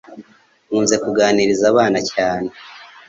[0.67, 2.49] Nkunze kuganiriza abana cyane